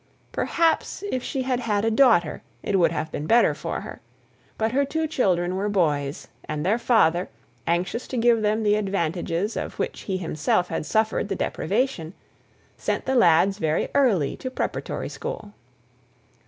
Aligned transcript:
Perhaps 0.31 1.03
if 1.11 1.21
she 1.21 1.43
had 1.43 1.59
had 1.59 1.85
a 1.85 1.91
daughter 1.91 2.41
it 2.63 2.79
would 2.79 2.91
have 2.91 3.11
been 3.11 3.27
better 3.27 3.53
for 3.53 3.81
her: 3.81 4.01
but 4.57 4.71
her 4.71 4.83
two 4.83 5.05
children 5.05 5.55
were 5.55 5.69
boys, 5.69 6.27
and 6.45 6.65
their 6.65 6.79
father, 6.79 7.29
anxious 7.67 8.07
to 8.07 8.17
give 8.17 8.41
them 8.41 8.63
the 8.63 8.73
advantages 8.73 9.55
of 9.55 9.77
which 9.77 10.01
he 10.09 10.17
himself 10.17 10.69
had 10.69 10.87
suffered 10.87 11.29
the 11.29 11.35
deprivation, 11.35 12.15
sent 12.77 13.05
the 13.05 13.13
lads 13.13 13.59
very 13.59 13.89
early 13.93 14.35
to 14.37 14.47
a 14.47 14.49
preparatory 14.49 15.07
school. 15.07 15.53